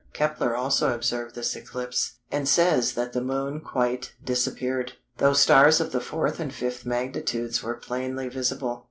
[0.13, 5.91] Kepler also observed this eclipse, and says that the Moon quite disappeared, though stars of
[5.91, 8.79] the 4th and 5th magnitudes were plainly visible.